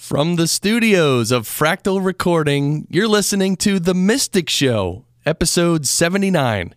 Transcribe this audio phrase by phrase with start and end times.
[0.00, 6.74] From the studios of Fractal Recording, you're listening to The Mystic Show, episode 79.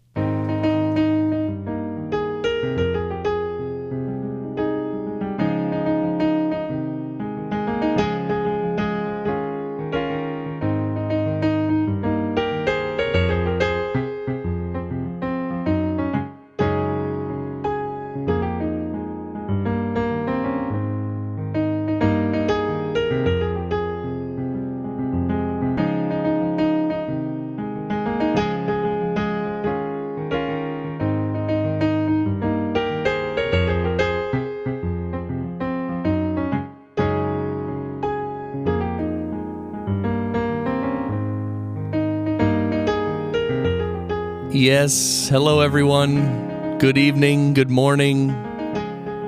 [44.84, 46.78] Yes, hello everyone.
[46.78, 48.28] Good evening, good morning,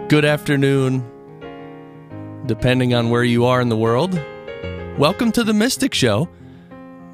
[0.09, 1.01] good afternoon,
[2.45, 4.21] depending on where you are in the world.
[4.97, 6.27] Welcome to the Mystic Show.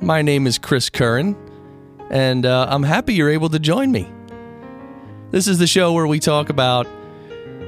[0.01, 1.35] My name is Chris Curran,
[2.09, 4.11] and uh, I'm happy you're able to join me.
[5.29, 6.87] This is the show where we talk about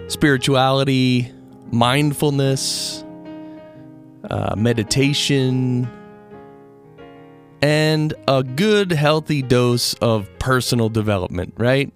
[0.07, 1.31] spirituality,
[1.71, 3.03] mindfulness,
[4.27, 5.87] uh, meditation,
[7.63, 11.93] and a good, healthy dose of personal development, right?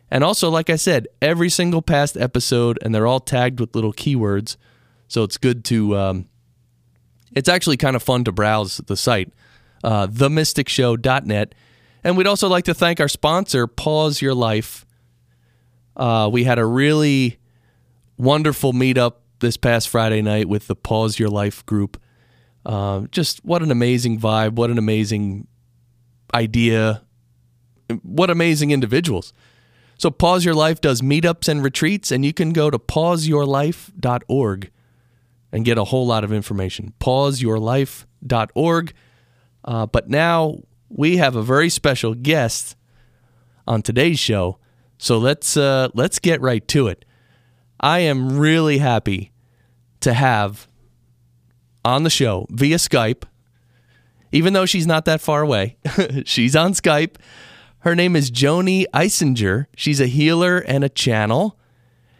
[0.09, 3.94] And also, like I said, every single past episode, and they're all tagged with little
[3.94, 4.58] keywords.
[5.08, 6.30] So it's good to um,
[7.36, 9.31] it's actually kind of fun to browse the site,
[9.84, 11.56] uh, themysticshow.net.
[12.03, 14.86] And we'd also like to thank our sponsor, Pause Your Life.
[15.96, 17.38] Uh, we had a really
[18.18, 22.02] wonderful meetup this past Friday night with the Pause Your Life group.
[22.66, 25.47] Uh, just what an amazing vibe, what an amazing
[26.34, 27.03] idea,
[28.03, 29.34] what amazing individuals.
[29.97, 34.72] So, Pause Your Life does meetups and retreats, and you can go to pauseyourlife.org
[35.51, 36.94] and get a whole lot of information.
[37.00, 38.94] Pauseyourlife.org.
[39.63, 40.57] Uh, but now
[40.89, 42.75] we have a very special guest
[43.67, 44.57] on today's show,
[44.97, 47.06] so let's uh, let's get right to it.
[47.79, 49.31] I am really happy
[50.01, 50.67] to have
[51.85, 53.23] on the show via Skype,
[54.31, 55.78] even though she's not that far away.
[56.25, 57.16] she's on Skype.
[57.79, 59.66] Her name is Joanie Eisinger.
[59.75, 61.57] She's a healer and a channel,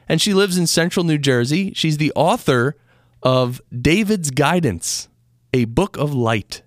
[0.08, 1.74] and she lives in central New Jersey.
[1.75, 2.75] She's the author
[3.24, 5.08] of David's Guidance,
[5.54, 6.64] a book of light.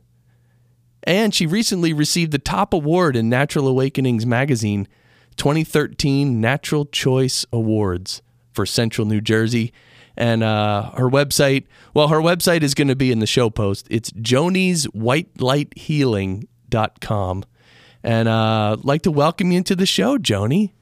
[1.02, 4.88] And she recently received the top award in Natural Awakenings magazine
[5.36, 8.22] 2013 Natural Choice Awards
[8.52, 9.72] for Central New Jersey.
[10.16, 13.86] And uh, her website, well, her website is going to be in the show post.
[13.90, 17.44] It's joanie's joanieswhitelighthealing.com.
[18.02, 20.72] And uh, I'd like to welcome you into the show, Joanie.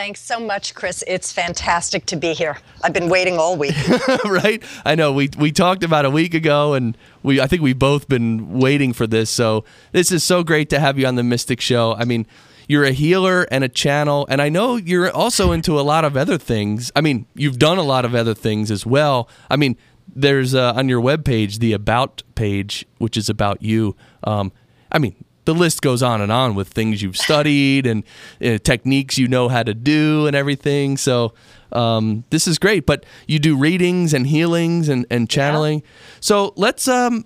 [0.00, 1.04] Thanks so much, Chris.
[1.06, 2.56] It's fantastic to be here.
[2.82, 3.76] I've been waiting all week.
[4.24, 4.62] right?
[4.82, 8.08] I know we we talked about a week ago and we I think we've both
[8.08, 9.28] been waiting for this.
[9.28, 9.62] So
[9.92, 11.96] this is so great to have you on the Mystic Show.
[11.96, 12.26] I mean,
[12.66, 16.16] you're a healer and a channel and I know you're also into a lot of
[16.16, 16.90] other things.
[16.96, 19.28] I mean, you've done a lot of other things as well.
[19.50, 19.76] I mean,
[20.08, 23.96] there's uh, on your webpage the about page which is about you.
[24.24, 24.50] Um,
[24.90, 28.04] I mean, the list goes on and on with things you've studied and
[28.44, 30.96] uh, techniques you know how to do and everything.
[30.96, 31.32] So
[31.72, 32.86] um, this is great.
[32.86, 35.80] But you do readings and healings and, and channeling.
[35.80, 35.88] Yeah.
[36.20, 36.88] So let's.
[36.88, 37.24] Um,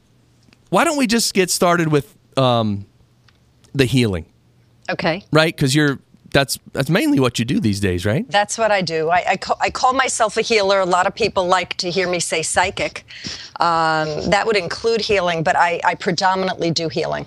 [0.70, 2.87] why don't we just get started with um,
[3.75, 4.26] the healing?
[4.90, 5.25] Okay.
[5.31, 6.00] Right, because you're
[6.32, 8.28] that's that's mainly what you do these days, right?
[8.28, 9.08] That's what I do.
[9.08, 10.81] I, I, call, I call myself a healer.
[10.81, 13.06] A lot of people like to hear me say psychic.
[13.61, 17.25] Um, that would include healing, but I, I predominantly do healing.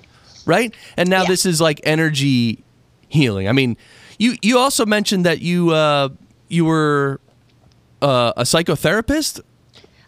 [0.47, 0.73] Right?
[0.95, 1.27] And now Yeah.
[1.27, 2.63] this is like energy
[3.09, 3.47] healing.
[3.47, 3.77] I mean,
[4.17, 6.09] you you also mentioned that you uh,
[6.49, 7.19] you were
[8.01, 9.41] uh, a psychotherapist.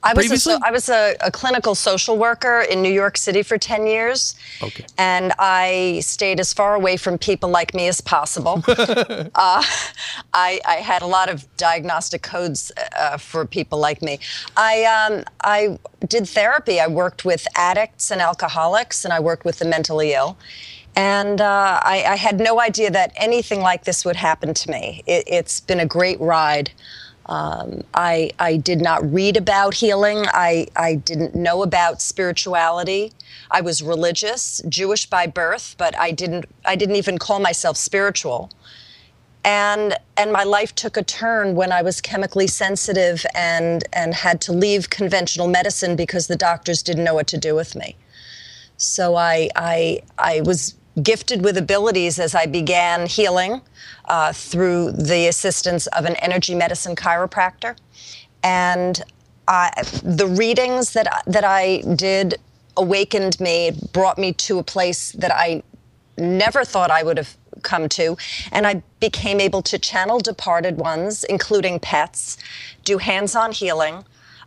[0.01, 0.53] I was, a, Previously?
[0.53, 4.35] so, I was a, a clinical social worker in New York City for 10 years.
[4.61, 4.85] Okay.
[4.97, 8.63] And I stayed as far away from people like me as possible.
[8.67, 14.19] uh, I, I had a lot of diagnostic codes uh, for people like me.
[14.55, 16.79] I, um, I did therapy.
[16.79, 20.37] I worked with addicts and alcoholics, and I worked with the mentally ill.
[20.95, 25.03] And uh, I, I had no idea that anything like this would happen to me.
[25.07, 26.71] It, it's been a great ride.
[27.29, 30.25] Um, I, I did not read about healing.
[30.29, 33.13] I, I didn't know about spirituality.
[33.51, 38.49] I was religious, Jewish by birth, but I didn't, I didn't even call myself spiritual.
[39.45, 44.41] And, and my life took a turn when I was chemically sensitive and, and had
[44.41, 47.95] to leave conventional medicine because the doctors didn't know what to do with me.
[48.77, 53.61] So I, I, I was gifted with abilities as I began healing
[54.05, 57.77] uh, through the assistance of an energy medicine chiropractor.
[58.43, 59.01] And
[59.47, 59.71] I,
[60.03, 62.35] the readings that, that I did
[62.77, 65.63] awakened me, brought me to a place that I
[66.17, 68.15] never thought I would have come to.
[68.51, 72.37] And I became able to channel departed ones, including pets,
[72.83, 74.03] do hands on healing,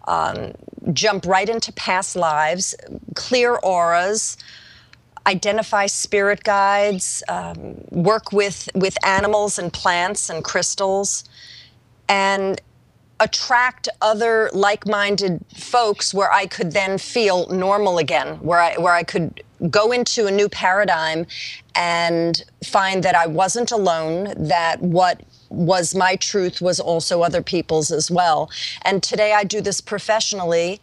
[0.09, 0.53] um,
[0.93, 2.75] jump right into past lives,
[3.15, 4.37] clear auras,
[5.27, 11.25] identify spirit guides, um, work with, with animals and plants and crystals,
[12.09, 12.61] and
[13.21, 19.05] attract other like-minded folks where I could then feel normal again, where I where I
[19.05, 21.27] could go into a new paradigm
[21.77, 27.93] and find that I wasn't alone, that what was my truth was also other people's
[27.93, 28.51] as well.
[28.83, 30.81] And today I do this professionally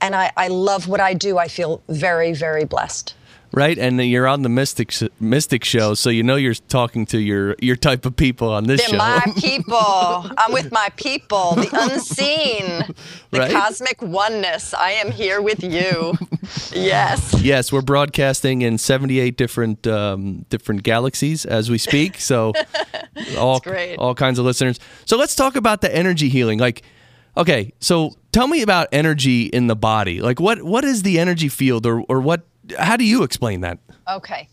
[0.00, 1.38] and I, I love what I do.
[1.38, 3.14] I feel very, very blessed.
[3.52, 3.78] Right?
[3.78, 7.76] And you're on the Mystic Mystic show, so you know you're talking to your your
[7.76, 8.96] type of people on this They're show.
[8.96, 9.78] my people.
[10.38, 12.94] I'm with my people, the unseen,
[13.30, 13.50] the Right?
[13.52, 14.74] cosmic oneness.
[14.74, 16.14] I am here with you.
[16.72, 17.34] Yes.
[17.42, 22.18] yes, we're broadcasting in 78 different um, different galaxies as we speak.
[22.20, 22.52] So
[23.38, 23.96] all great.
[23.96, 24.78] all kinds of listeners.
[25.04, 26.58] So let's talk about the energy healing.
[26.58, 26.82] Like,
[27.36, 30.20] okay, so tell me about energy in the body.
[30.20, 32.46] Like, what what is the energy field, or or what?
[32.78, 33.78] How do you explain that?
[34.08, 34.48] Okay.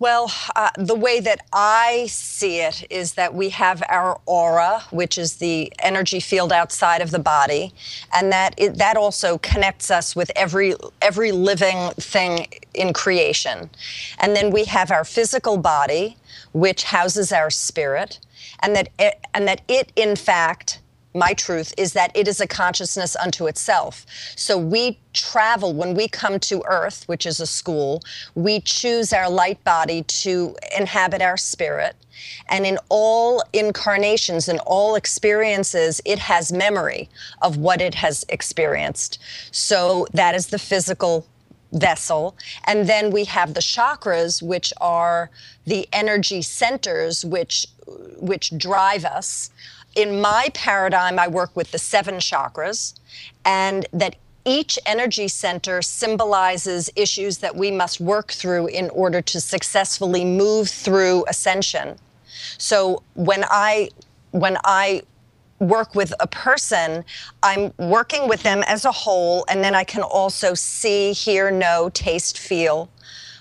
[0.00, 5.18] Well, uh, the way that I see it is that we have our aura, which
[5.18, 7.74] is the energy field outside of the body,
[8.14, 13.70] and that it, that also connects us with every every living thing in creation.
[14.20, 16.16] And then we have our physical body,
[16.52, 18.20] which houses our spirit,
[18.62, 20.80] and that it, and that it in fact
[21.18, 24.06] my truth is that it is a consciousness unto itself.
[24.36, 28.02] So we travel, when we come to Earth, which is a school,
[28.34, 31.96] we choose our light body to inhabit our spirit.
[32.48, 37.08] And in all incarnations, in all experiences, it has memory
[37.42, 39.18] of what it has experienced.
[39.52, 41.26] So that is the physical
[41.72, 42.36] vessel.
[42.64, 45.30] And then we have the chakras, which are
[45.66, 47.66] the energy centers which,
[48.18, 49.50] which drive us.
[49.98, 52.94] In my paradigm, I work with the seven chakras,
[53.44, 54.14] and that
[54.44, 60.68] each energy center symbolizes issues that we must work through in order to successfully move
[60.70, 61.98] through ascension.
[62.58, 63.90] So when I
[64.30, 65.02] when I
[65.58, 67.04] work with a person,
[67.42, 71.90] I'm working with them as a whole, and then I can also see, hear, know,
[71.92, 72.88] taste, feel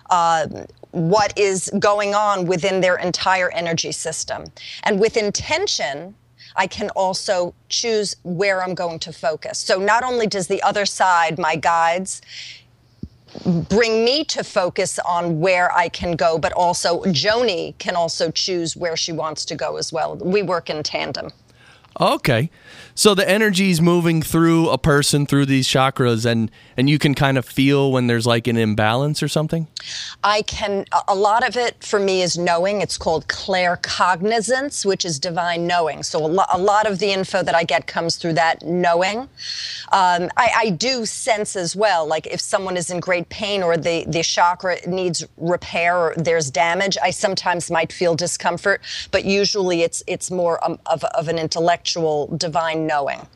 [0.10, 0.48] uh,
[0.90, 4.46] what is going on within their entire energy system.
[4.82, 6.16] And with intention,
[6.58, 9.60] I can also choose where I'm going to focus.
[9.60, 12.22] So not only does the other side, my guides,
[13.70, 18.76] bring me to focus on where I can go, but also Joanie can also choose
[18.76, 20.16] where she wants to go as well.
[20.16, 21.30] We work in tandem.
[22.00, 22.50] Okay.
[22.98, 27.14] So the energy is moving through a person through these chakras and and you can
[27.14, 29.68] kind of feel when there's like an imbalance or something?
[30.24, 32.82] I can, a- lot of it for me is knowing.
[32.82, 36.04] It's called claircognizance, which is divine knowing.
[36.04, 39.22] So a, lo- a lot of the info that I get comes through that knowing.
[39.92, 43.78] Um, I, I do sense as well, like if someone is in great pain or
[43.78, 49.82] the, the chakra needs repair or there's damage, I sometimes might feel discomfort, but usually
[49.82, 53.28] it's, it's more um, of, of an intellectual divine knowing.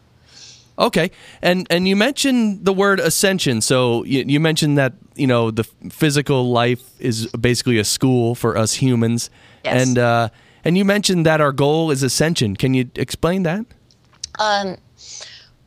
[0.80, 1.12] Okay.
[1.42, 3.62] And and you mentioned the word ascension.
[3.62, 8.58] So you, you mentioned that, you know, the physical life is basically a school for
[8.58, 9.30] us humans.
[9.64, 9.88] Yes.
[9.88, 10.30] And uh
[10.64, 12.56] And you mentioned that our goal is ascension.
[12.56, 13.66] Can you explain that?
[14.40, 14.78] Um,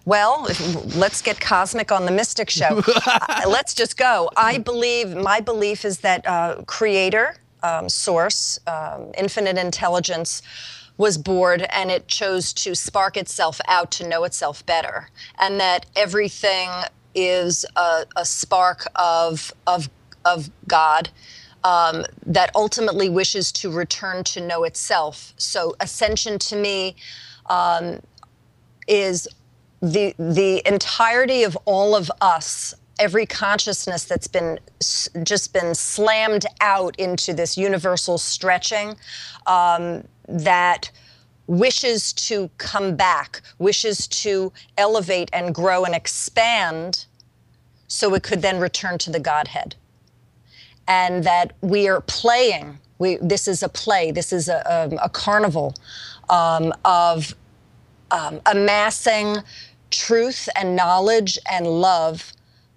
[0.04, 0.46] well,
[0.96, 2.82] let's get cosmic on the Mystic Show.
[3.06, 4.30] Uh, let's just go.
[4.36, 10.42] I believe, my belief is that uh, Creator, um, Source, um, infinite intelligence
[10.96, 15.08] was bored and it chose to spark itself out to know itself better.
[15.38, 16.70] And that everything
[17.14, 19.88] is a, a spark of, of,
[20.24, 21.10] of God.
[21.64, 25.32] Um, that ultimately wishes to return to know itself.
[25.38, 26.94] So, ascension to me
[27.46, 28.00] um,
[28.86, 29.26] is
[29.80, 34.58] the the entirety of all of us every consciousness that's been
[35.22, 38.96] just been slammed out into this universal stretching
[39.46, 40.90] um, that
[41.46, 47.04] wishes to come back wishes to elevate and grow and expand
[47.86, 49.74] so it could then return to the godhead.
[50.88, 55.08] And that we are playing we, this is a play this is a, um, a
[55.08, 55.74] carnival
[56.30, 57.34] um, of
[58.10, 59.36] um, amassing
[59.90, 62.32] truth and knowledge and love,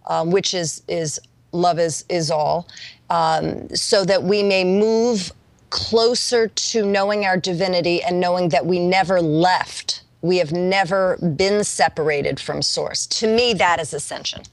[0.07, 1.19] um, which is is
[1.51, 2.67] love is is all,
[3.09, 5.31] um, so that we may move
[5.69, 10.03] closer to knowing our divinity and knowing that we never left.
[10.21, 13.05] We have never been separated from Source.
[13.07, 14.43] To me, that is ascension.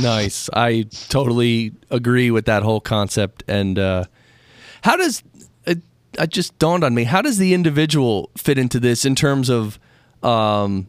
[0.00, 0.48] Nice.
[0.52, 3.44] I totally agree with that whole concept.
[3.48, 4.04] And uh,
[4.82, 5.22] how does
[5.66, 5.78] it,
[6.18, 7.04] it just dawned on me?
[7.04, 9.78] How does the individual fit into this in terms of
[10.22, 10.86] um,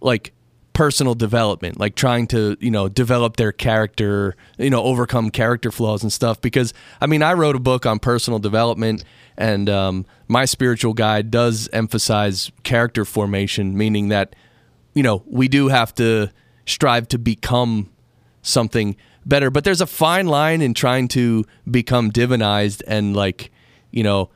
[0.00, 0.32] like
[0.80, 6.02] personal development, like trying to you know develop their character, you know, overcome character flaws
[6.02, 6.40] and stuff?
[6.40, 6.72] Because
[7.02, 9.04] I mean, I wrote a book on personal development.
[9.36, 14.34] And um, my spiritual guide does emphasize character formation, meaning that
[14.94, 16.30] you know we do have to
[16.64, 17.90] strive to become
[18.40, 18.96] something
[19.26, 19.50] better.
[19.50, 23.50] But there's a fine line in trying to become divinized and like,
[23.90, 24.30] you know,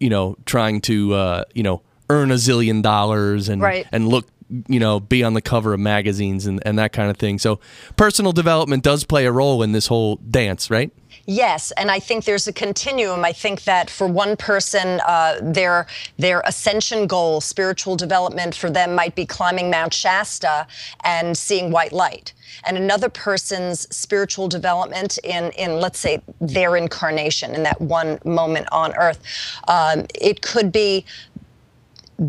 [0.00, 3.86] you know, trying to uh, you know, earn a zillion dollars and Right.
[3.92, 4.26] and look,
[4.68, 7.38] you know, be on the cover of magazines and, and that kind of thing.
[7.38, 7.60] So
[7.96, 10.90] personal development does play a role in this whole dance, right?
[11.26, 13.24] Yes, and I think there's a continuum.
[13.24, 15.86] I think that for one person, uh, their
[16.18, 20.66] their ascension goal, spiritual development for them might be climbing Mount Shasta
[21.02, 22.34] and seeing white light.
[22.64, 28.68] And another person's spiritual development in, in let's say, their incarnation in that one moment
[28.70, 29.20] on Earth,
[29.68, 31.04] um, it could be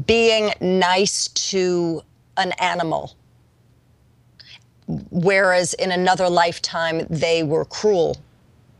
[0.05, 2.01] being nice to
[2.37, 3.15] an animal
[5.09, 8.17] whereas in another lifetime they were cruel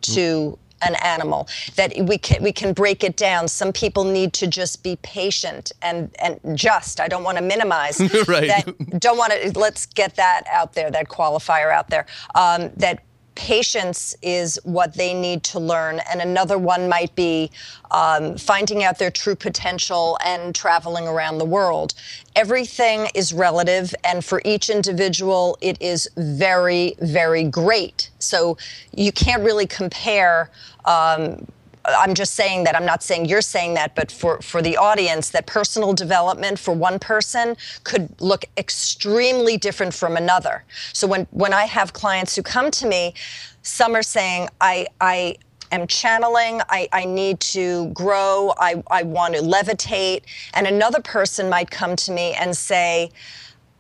[0.02, 1.48] to an animal
[1.78, 5.72] that we can we can break it down some people need to just be patient
[5.82, 8.48] and and just i don't want to minimize Right.
[8.50, 13.05] that don't want to let's get that out there that qualifier out there um, that
[13.36, 16.00] patience is what they need to learn.
[16.10, 17.52] And another one might be
[17.92, 21.94] um, finding out their true potential and traveling around the world.
[22.36, 28.10] Everything is relative and for each individual it is very very great.
[28.20, 28.58] So
[28.94, 30.50] you can't really compare
[30.86, 31.46] um,
[31.88, 32.76] I'm just saying that.
[32.76, 36.74] I'm not saying you're saying that, but for, for the audience, that personal development for
[36.74, 40.64] one person could look extremely different from another.
[40.94, 43.14] So when, when I have clients who come to me,
[43.62, 45.38] some are saying, I, I
[45.72, 50.24] am channeling, I, I need to grow, I, I want to levitate.
[50.54, 53.12] And another person might come to me and say,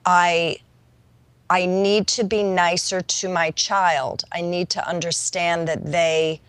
[0.05, 0.57] I
[1.47, 4.23] I need to be nicer to my child.
[4.31, 6.41] I need to understand that they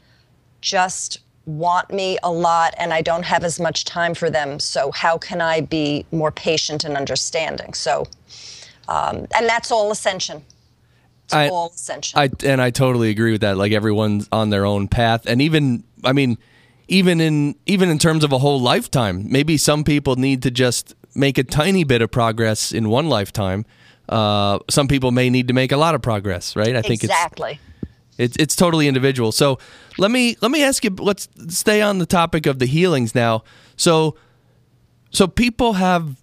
[0.63, 4.61] just want me a lot and I don't have as much time for them.
[4.61, 7.73] So, how can I be more patient and understanding?
[7.73, 8.07] So,
[8.88, 10.45] um, and that's all ascension.
[11.25, 12.19] It's I- all ascension.
[12.19, 13.57] I and I totally agree with that.
[13.57, 16.38] Like everyone's on their own path, and even I mean,
[16.88, 20.95] even in even in terms of a whole lifetime, maybe some people need to just
[21.15, 23.65] make a tiny bit of progress in one lifetime.
[24.09, 26.76] Uh, some people may need to make a lot of progress, right?
[26.76, 27.53] I think exactly.
[27.53, 27.75] it's
[28.19, 29.33] it's it's totally individual.
[29.33, 29.59] So
[29.99, 30.91] let me let me ask you.
[30.91, 33.45] Let's stay on the topic of the healings now.
[33.77, 34.17] So
[35.11, 36.17] so people have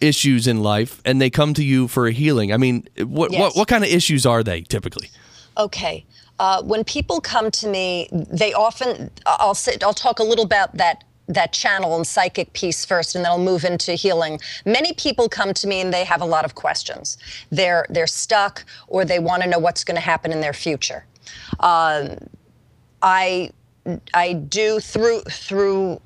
[0.00, 2.52] issues in life, and they come to you for a healing.
[2.52, 5.10] I mean, what what what kind of issues are they typically?
[5.56, 6.04] Okay.
[6.40, 10.76] Uh, when people come to me, they often I'll sit, I'll talk a little about
[10.76, 14.40] that that channel and psychic piece first, and then I'll move into healing.
[14.66, 17.16] Many people come to me and they have a lot of questions.
[17.50, 21.04] They're they're stuck, or they want to know what's going to happen in their future.
[21.60, 22.16] Um,
[23.02, 23.50] I
[24.14, 26.00] I do through through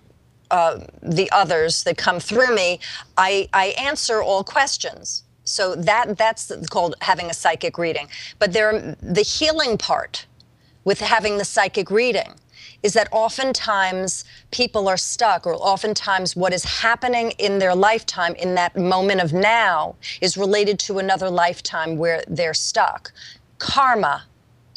[0.50, 2.80] uh, the others that come through me.
[3.16, 5.24] I I answer all questions.
[5.44, 8.08] So that that's called having a psychic reading.
[8.38, 10.26] But there the healing part
[10.84, 12.34] with having the psychic reading
[12.82, 18.54] is that oftentimes people are stuck, or oftentimes what is happening in their lifetime, in
[18.54, 23.12] that moment of now, is related to another lifetime where they're stuck.
[23.58, 24.24] Karma,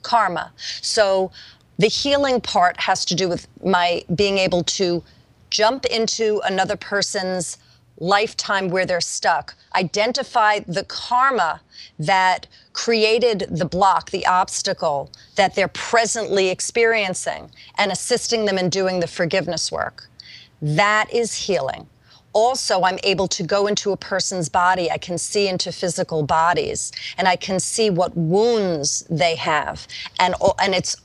[0.04, 0.52] karma.
[0.82, 1.32] So
[1.78, 5.04] the healing part has to do with my being able to
[5.50, 7.58] jump into another person's
[7.98, 11.62] lifetime where they're stuck, identify the karma
[12.00, 19.00] that created the block, the obstacle that they're presently experiencing, and assisting them in doing
[19.00, 20.10] the forgiveness work.
[20.62, 21.88] That is healing.
[22.34, 24.90] Also, I'm able to go into a person's body.
[24.90, 29.88] I can see into physical bodies and I can see what wounds they have.
[30.20, 30.96] And, and it's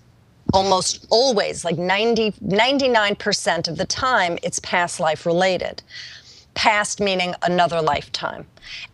[0.54, 5.82] almost always like 90, 99% of the time, it's past life related
[6.56, 8.46] past meaning another lifetime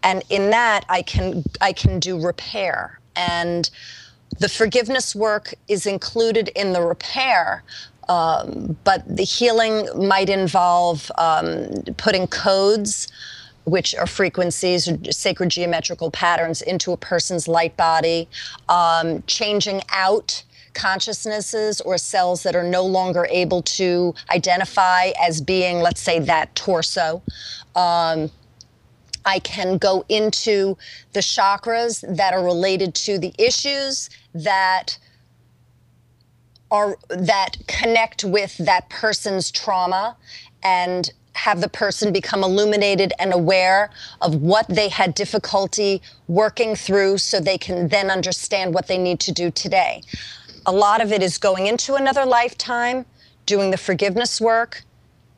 [0.02, 3.70] and in that i can i can do repair and
[4.40, 7.62] the forgiveness work is included in the repair
[8.12, 13.09] um, but the healing might involve um, putting codes
[13.64, 18.28] which are frequencies sacred geometrical patterns into a person's light body
[18.69, 20.42] um, changing out
[20.75, 26.54] consciousnesses or cells that are no longer able to identify as being, let's say, that
[26.54, 27.23] torso.
[27.76, 28.31] Um,
[29.25, 30.76] I can go into
[31.12, 34.99] the chakras that are related to the issues that
[36.72, 40.16] are that connect with that person's trauma
[40.62, 43.90] and have the person become illuminated and aware
[44.22, 49.20] of what they had difficulty working through so they can then understand what they need
[49.20, 50.02] to do today.
[50.66, 53.04] A lot of it is going into another lifetime,
[53.44, 54.82] doing the forgiveness work,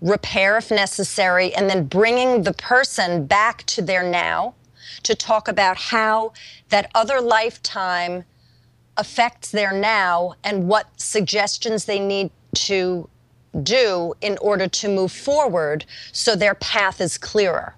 [0.00, 4.54] repair if necessary, and then bringing the person back to their now
[5.02, 6.32] to talk about how
[6.68, 8.24] that other lifetime
[8.96, 13.08] affects there now and what suggestions they need to
[13.62, 17.74] do in order to move forward so their path is clearer.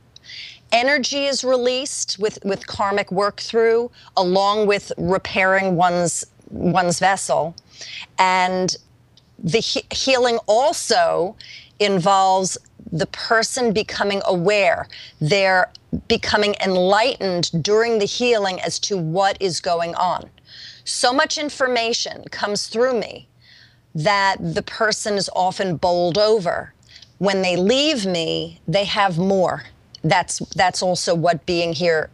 [0.72, 7.54] Energy is released with, with karmic work through, along with repairing one's one's vessel.
[8.18, 8.76] And
[9.38, 11.36] the he- healing also
[11.78, 12.56] involves
[12.92, 14.88] the person becoming aware.
[15.20, 15.70] They're
[16.08, 20.30] becoming enlightened during the healing as to what is going on.
[20.86, 23.26] So much information comes through me
[23.92, 26.72] that the person is often bowled over.
[27.18, 29.64] When they leave me, they have more.
[30.04, 32.10] That's that's also what being here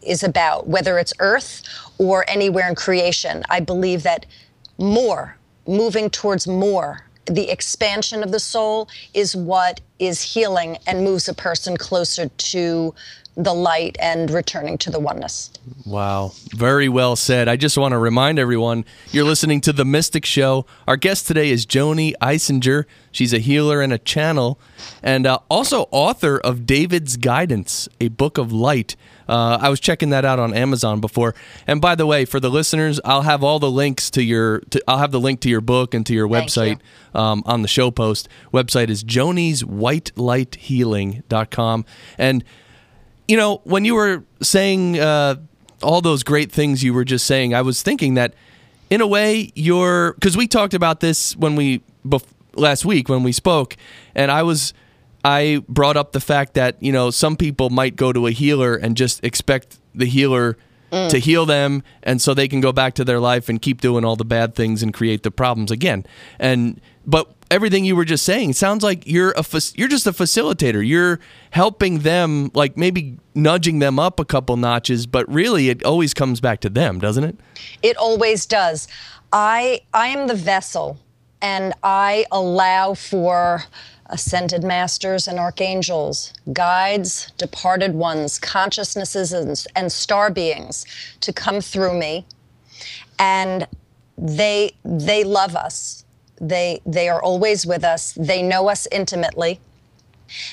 [0.00, 1.62] is about, whether it's earth
[1.98, 3.44] or anywhere in creation.
[3.50, 4.24] I believe that
[4.78, 11.28] more, moving towards more, the expansion of the soul is what is healing and moves
[11.28, 12.94] a person closer to
[13.36, 15.50] the light and returning to the oneness.
[15.86, 16.32] Wow.
[16.54, 17.48] Very well said.
[17.48, 20.66] I just want to remind everyone you're listening to The Mystic Show.
[20.86, 22.84] Our guest today is Joanie Eisinger.
[23.10, 24.58] She's a healer and a channel,
[25.02, 28.96] and uh, also author of David's Guidance, a book of light.
[29.32, 31.34] Uh, I was checking that out on Amazon before.
[31.66, 34.60] And by the way, for the listeners, I'll have all the links to your.
[34.60, 36.80] To, I'll have the link to your book and to your website
[37.14, 37.20] you.
[37.20, 38.28] um, on the show post.
[38.52, 41.84] Website is joanieswhitelighthealing.com.
[42.18, 42.44] And
[43.26, 45.36] you know, when you were saying uh,
[45.82, 48.34] all those great things you were just saying, I was thinking that
[48.90, 53.22] in a way you're because we talked about this when we bef- last week when
[53.22, 53.78] we spoke,
[54.14, 54.74] and I was
[55.24, 58.74] I brought up the fact that you know some people might go to a healer
[58.74, 60.56] and just expect the healer
[60.90, 61.08] mm.
[61.10, 64.04] to heal them, and so they can go back to their life and keep doing
[64.04, 66.04] all the bad things and create the problems again.
[66.38, 70.86] And but everything you were just saying sounds like you're a you're just a facilitator.
[70.86, 76.14] You're helping them, like maybe nudging them up a couple notches, but really it always
[76.14, 77.36] comes back to them, doesn't it?
[77.82, 78.88] It always does.
[79.32, 80.98] I I am the vessel,
[81.40, 83.64] and I allow for
[84.12, 90.86] ascended masters and archangels, guides, departed ones, consciousnesses, and, and star beings
[91.20, 92.26] to come through me.
[93.18, 93.66] And
[94.18, 96.04] they, they love us.
[96.40, 98.12] They, they are always with us.
[98.12, 99.60] They know us intimately.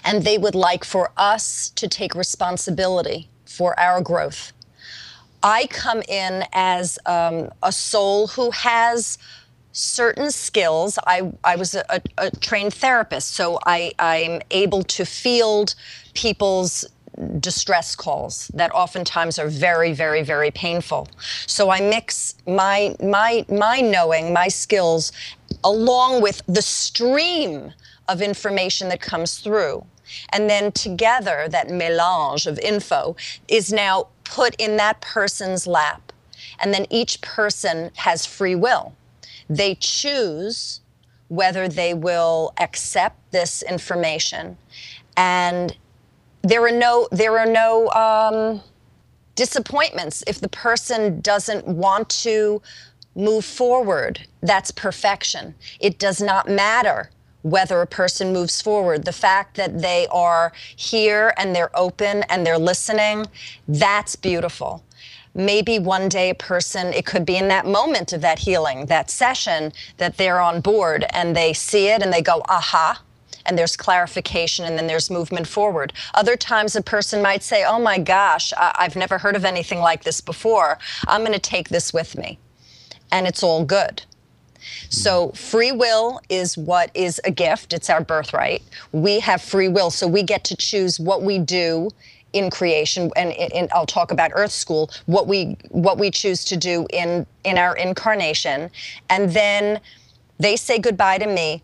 [0.06, 4.54] And they would like for us to take responsibility for our growth.
[5.44, 9.18] I come in as um, a soul who has
[9.72, 10.98] certain skills.
[11.06, 15.76] I, I was a, a, trained therapist, so I, I'm able to field
[16.14, 16.86] people's
[17.40, 21.08] distress calls that oftentimes are very very very painful.
[21.48, 25.12] So i mix my my my knowing my skills
[25.66, 27.74] along with the stream
[28.08, 29.86] of information that comes through.
[30.32, 33.16] And then together that melange of info
[33.48, 36.12] is now put in that person's lap.
[36.60, 38.94] And then each person has free will
[39.50, 40.82] they choose
[41.28, 44.58] whether they will accept this information.
[45.18, 45.76] And
[46.42, 48.62] there are no, there are no um,
[49.36, 52.62] disappointments if the person doesn't want to
[53.16, 54.28] move forward.
[54.42, 55.56] That's perfection.
[55.80, 57.10] It does not matter
[57.42, 59.06] whether a person moves forward.
[59.06, 63.26] The fact that they are here and they're open and they're listening,
[63.68, 64.84] that's beautiful.
[65.40, 69.10] Maybe one day a person, it could be in that moment of that healing, that
[69.10, 73.02] session, that they're on board and they see it and they go, aha,
[73.46, 75.94] and there's clarification and then there's movement forward.
[76.14, 79.80] Other times a person might say, oh my gosh, I- I've never heard of anything
[79.80, 80.78] like this before.
[81.08, 82.38] I'm going to take this with me.
[83.10, 84.04] And it's all good.
[84.90, 87.72] So, free will is what is a gift.
[87.72, 88.62] It's our birthright.
[88.92, 91.92] We have free will, so we get to choose what we do
[92.34, 96.86] in creation and, I'll talk about earth school what we what we choose to do
[96.92, 98.70] in in our incarnation.
[99.10, 99.80] And then
[100.38, 101.64] they say goodbye to me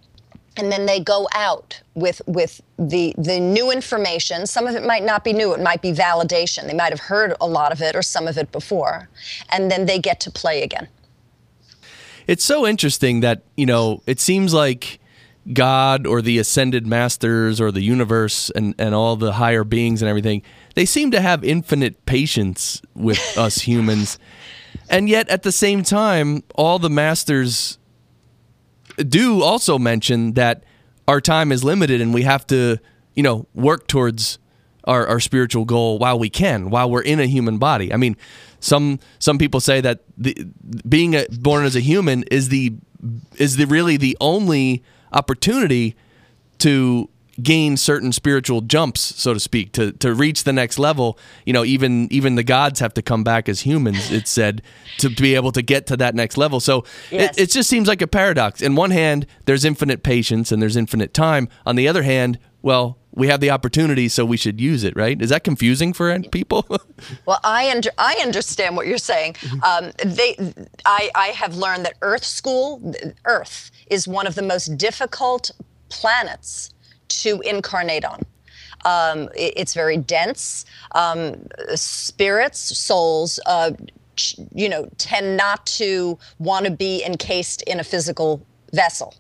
[0.58, 4.48] and then they go out with with the the new information.
[4.48, 5.54] Some of it might not be new.
[5.54, 6.68] It might be validation.
[6.68, 9.10] They might have heard a lot of it or some of it before.
[9.50, 10.88] And then they get to play again.
[12.28, 15.00] It's so interesting that you know it seems like
[15.54, 20.10] God or the ascended masters or the universe and, and all the higher beings and
[20.10, 20.42] everything,
[20.74, 24.18] they seem to have infinite patience with us humans.
[24.90, 27.78] And yet at the same time, all the masters
[28.98, 30.64] do also mention that
[31.08, 32.80] our time is limited and we have to,
[33.14, 34.40] you know, work towards
[34.86, 37.94] our, our spiritual goal while we can, while we're in a human body.
[37.94, 38.18] I mean,
[38.60, 40.48] some some people say that the,
[40.88, 42.74] being a, born as a human is the
[43.36, 44.84] is the really the only
[45.16, 45.96] opportunity
[46.60, 47.10] to
[47.42, 51.18] gain certain spiritual jumps, so to speak, to to reach the next level.
[51.46, 54.12] You know, even even the gods have to come back as humans.
[54.12, 54.62] It's said
[55.00, 56.60] to be able to get to that next level.
[56.60, 57.38] So Yes.
[57.38, 58.62] it, it just seems like a paradox.
[58.62, 61.50] In one hand, there's infinite patience and there's infinite time.
[61.66, 64.96] On the other hand, well, we have the opportunity, so we should use it.
[64.96, 65.22] Right?
[65.22, 66.66] Is that confusing for people?
[67.26, 69.36] Well, I under, I understand what you're saying.
[69.64, 70.36] Um, they,
[70.86, 72.94] I, I have learned that Earth School,
[73.26, 75.52] Earth is one of the most difficult
[75.90, 76.70] planets
[77.10, 78.22] to incarnate on.
[78.86, 80.66] Um, it- it's very dense.
[80.94, 83.72] Um, spirits, souls, uh,
[84.16, 89.14] ch- you know, tend not to want to be encased in a physical vessel.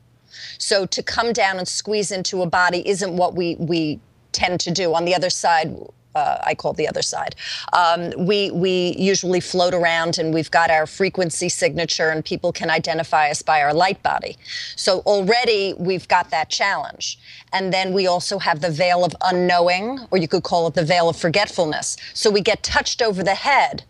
[0.58, 4.00] So to come down and squeeze into a body isn't what we we
[4.32, 4.94] tend to do.
[4.94, 5.76] On the other side,
[6.16, 7.36] uh, I call the other side.
[7.74, 12.70] Um, we we usually float around and we've got our frequency signature, and people can
[12.70, 14.38] identify us by our light body.
[14.76, 17.20] So already we've got that challenge,
[17.52, 20.86] and then we also have the veil of unknowing, or you could call it the
[20.86, 21.98] veil of forgetfulness.
[22.14, 23.84] So we get touched over the head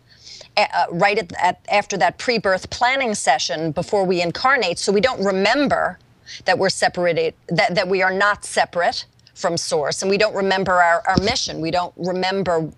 [0.56, 5.22] uh, right at, at, after that pre-birth planning session before we incarnate so we don't
[5.22, 5.98] remember
[6.44, 10.72] that we're separated that, that we are not separate from source and we don't remember
[10.72, 11.60] our, our mission.
[11.60, 12.70] We don't remember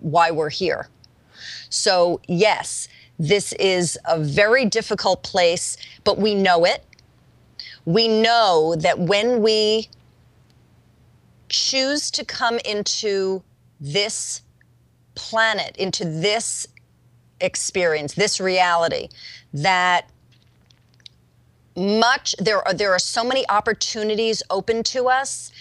[0.00, 0.88] why we're here.
[1.68, 2.88] So yes
[3.18, 6.84] this is a very difficult place but we know it.
[7.84, 9.88] We know that when we
[11.48, 13.42] choose to come into
[13.80, 14.42] this
[15.14, 16.66] planet into this
[17.40, 19.08] experience, this reality,
[19.52, 20.08] that
[21.76, 25.52] much there are there are so many opportunities open to us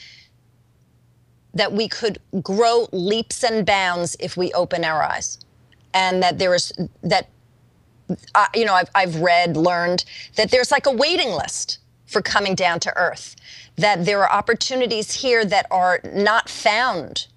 [1.53, 5.39] that we could grow leaps and bounds if we open our eyes,
[5.93, 6.71] and that there is
[7.01, 7.29] that
[8.35, 12.55] uh, you know I've I've read learned that there's like a waiting list for coming
[12.55, 13.35] down to earth,
[13.77, 17.27] that there are opportunities here that are not found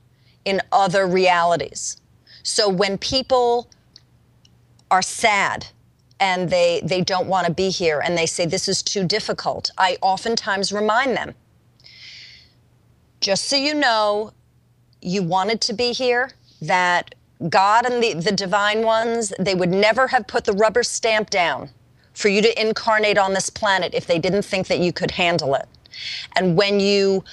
[0.45, 1.97] in other realities.
[2.43, 3.71] So when people
[4.91, 5.69] are sad
[6.21, 9.71] and they they don't want to be here and they say this is too difficult,
[9.77, 11.35] I oftentimes remind them
[13.25, 14.33] just so you know,
[15.01, 17.15] you wanted to be here, that
[17.49, 21.71] God and the, the divine ones, they would never have put the rubber stamp down
[22.13, 25.55] for you to incarnate on this planet if they didn't think that you could handle
[25.55, 25.67] it.
[26.37, 27.25] And when you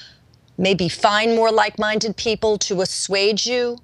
[0.58, 3.78] maybe find more like minded people to assuage you,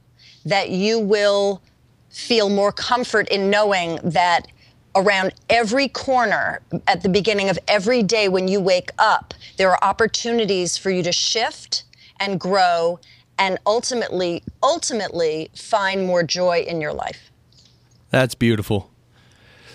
[0.46, 1.62] that you will
[2.10, 4.48] feel more comfort in knowing that
[4.98, 9.80] around every corner at the beginning of every day when you wake up, there are
[9.84, 11.84] opportunities for you to shift
[12.20, 13.00] and grow
[13.40, 17.32] and ultimately, ultimately find more joy in your life.
[18.10, 18.90] That's beautiful.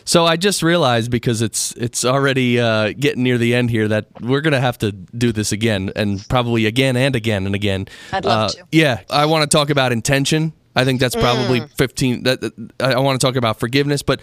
[0.05, 4.07] So I just realized because it's it's already uh, getting near the end here that
[4.21, 7.87] we're gonna have to do this again and probably again and again and again.
[8.13, 8.65] I'd love Uh, to.
[8.73, 10.55] Yeah, I want to talk about intention.
[10.75, 11.71] I think that's probably Mm.
[11.77, 12.23] fifteen.
[12.25, 14.21] That that- I want to talk about forgiveness, but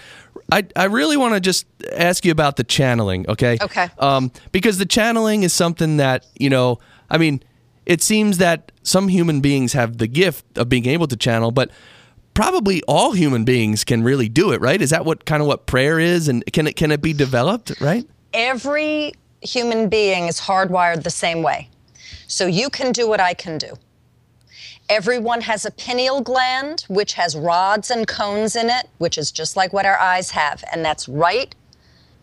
[0.52, 3.58] I, I really want to just ask you about the channeling, okay?
[3.62, 3.90] Okay.
[3.98, 7.44] Um, because the channeling is something that, you know, I mean,
[7.86, 11.72] it seems that some human beings have the gift of being able to channel, but
[12.34, 14.82] probably all human beings can really do it, right?
[14.82, 17.80] Is that what kind of what prayer is and can it can it be developed,
[17.82, 18.08] right?
[18.34, 21.70] Every human being is hardwired the same way.
[22.28, 23.74] So you can do what I can do.
[24.90, 29.56] Everyone has a pineal gland, which has rods and cones in it, which is just
[29.56, 30.64] like what our eyes have.
[30.72, 31.54] And that's right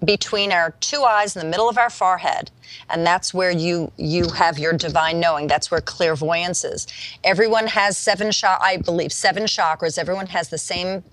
[0.04, 2.50] between our two eyes in the middle of our forehead.
[2.90, 5.46] And that's where you, you have your divine knowing.
[5.46, 6.86] That's where clairvoyance is.
[7.24, 9.96] Everyone has seven, sh- I believe, seven chakras.
[9.96, 11.04] Everyone has the same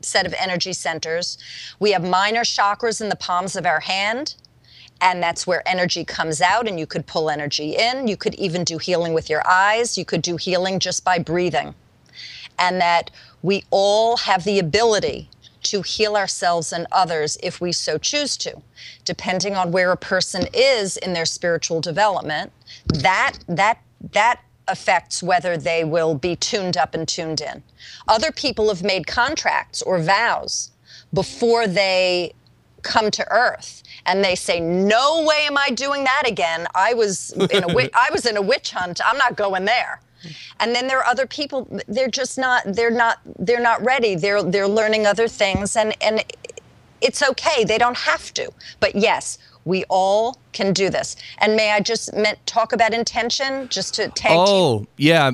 [0.00, 1.38] set of energy centers.
[1.78, 4.34] We have minor chakras in the palms of our hand
[5.00, 8.08] and that's where energy comes out and you could pull energy in.
[8.08, 9.98] You could even do healing with your eyes.
[9.98, 11.74] You could do healing just by breathing.
[12.58, 13.10] And that
[13.42, 15.28] we all have the ability
[15.64, 18.62] to heal ourselves and others if we so choose to.
[19.04, 22.52] Depending on where a person is in their spiritual development
[22.86, 23.78] that that
[24.12, 27.62] that affects whether they will be tuned up and tuned in.
[28.08, 30.70] Other people have made contracts or vows
[31.12, 32.32] before they
[32.86, 36.66] come to earth and they say no way am i doing that again.
[36.74, 39.00] I was in a i was in a witch hunt.
[39.04, 40.00] I'm not going there.
[40.60, 44.14] And then there are other people they're just not they're not they're not ready.
[44.14, 46.24] They're they're learning other things and and
[47.00, 47.64] it's okay.
[47.64, 48.50] They don't have to.
[48.80, 51.16] But yes we all can do this.
[51.38, 54.88] And may I just meant, talk about intention, just to tag Oh, team?
[54.96, 55.30] yeah.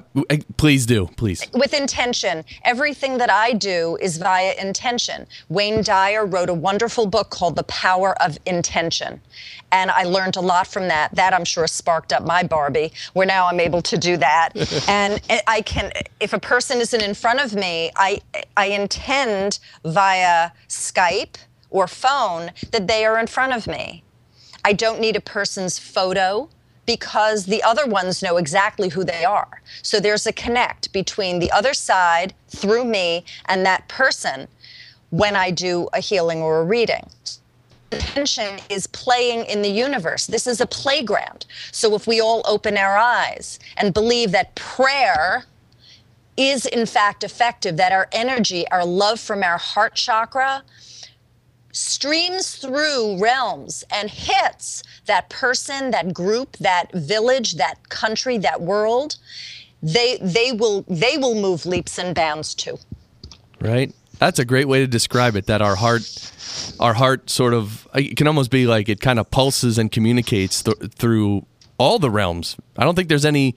[0.56, 1.46] Please do, please.
[1.52, 5.26] With intention, everything that I do is via intention.
[5.48, 9.20] Wayne Dyer wrote a wonderful book called The Power of Intention.
[9.70, 11.14] And I learned a lot from that.
[11.14, 14.50] That I'm sure sparked up my Barbie, where now I'm able to do that.
[14.88, 18.20] and I can, if a person isn't in front of me, I,
[18.56, 21.36] I intend via Skype
[21.70, 24.02] or phone that they are in front of me.
[24.64, 26.48] I don't need a person's photo
[26.86, 29.62] because the other ones know exactly who they are.
[29.82, 34.48] So there's a connect between the other side through me and that person
[35.10, 37.08] when I do a healing or a reading.
[37.92, 40.26] Intention is playing in the universe.
[40.26, 41.44] This is a playground.
[41.72, 45.44] So if we all open our eyes and believe that prayer
[46.36, 50.62] is in fact effective, that our energy, our love from our heart chakra,
[51.72, 59.16] streams through realms and hits that person, that group, that village, that country, that world,
[59.82, 62.78] they they will they will move leaps and bounds too.
[63.60, 63.92] Right?
[64.18, 66.32] That's a great way to describe it that our heart
[66.78, 70.62] our heart sort of it can almost be like it kind of pulses and communicates
[70.62, 71.46] th- through
[71.78, 72.56] all the realms.
[72.76, 73.56] I don't think there's any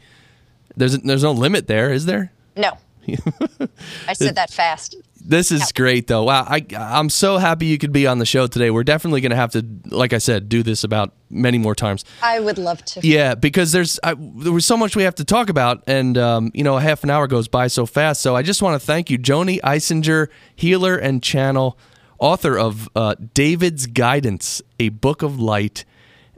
[0.75, 2.31] there's there's no limit there, is there?
[2.55, 2.77] No.
[4.07, 4.95] I said that fast.
[5.27, 6.23] This is great, though.
[6.25, 8.69] Wow, I I'm so happy you could be on the show today.
[8.69, 12.05] We're definitely going to have to, like I said, do this about many more times.
[12.21, 13.05] I would love to.
[13.05, 16.51] Yeah, because there's I, there was so much we have to talk about, and um,
[16.53, 18.21] you know, a half an hour goes by so fast.
[18.21, 21.79] So I just want to thank you, Joanie Eisinger, healer and channel,
[22.19, 25.85] author of uh, David's Guidance, a book of light,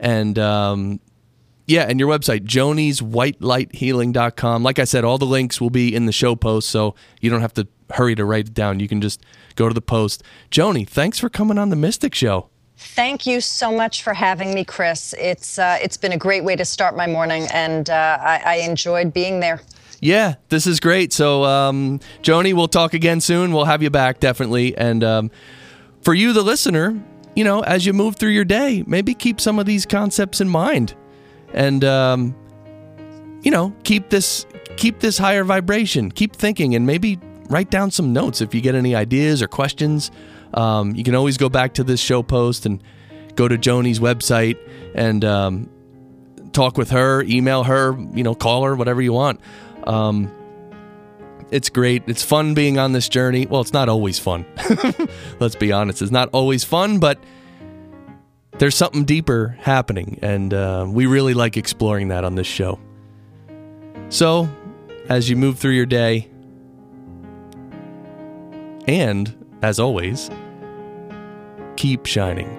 [0.00, 1.00] and um,
[1.68, 4.62] yeah, and your website, joanieswhitelighthealing.com.
[4.62, 7.42] Like I said, all the links will be in the show post, so you don't
[7.42, 8.80] have to hurry to write it down.
[8.80, 9.22] You can just
[9.54, 10.22] go to the post.
[10.50, 12.48] Joanie, thanks for coming on the Mystic Show.
[12.78, 15.14] Thank you so much for having me, Chris.
[15.18, 18.54] It's uh, it's been a great way to start my morning, and uh, I, I,
[18.58, 19.60] enjoyed being there.
[20.00, 21.12] Yeah, this is great.
[21.12, 23.52] So, um, Joanie, we'll talk again soon.
[23.52, 24.76] We'll have you back definitely.
[24.76, 25.30] And um,
[26.02, 27.02] for you, the listener,
[27.34, 30.48] you know, as you move through your day, maybe keep some of these concepts in
[30.48, 30.94] mind,
[31.52, 32.34] and um,
[33.42, 36.10] you know, keep this keep this higher vibration.
[36.10, 40.10] Keep thinking, and maybe write down some notes if you get any ideas or questions.
[40.54, 42.82] Um, you can always go back to this show post and
[43.34, 44.58] go to Joanie's website
[44.94, 45.70] and um,
[46.52, 49.40] talk with her, email her, you know, call her, whatever you want.
[49.84, 50.32] Um,
[51.50, 52.02] it's great.
[52.06, 53.46] It's fun being on this journey.
[53.46, 54.44] Well, it's not always fun.
[55.40, 56.02] Let's be honest.
[56.02, 57.18] It's not always fun, but
[58.58, 62.78] there's something deeper happening, and uh, we really like exploring that on this show.
[64.08, 64.48] So,
[65.08, 66.30] as you move through your day,
[68.86, 70.30] and, as always,
[71.76, 72.57] keep shining.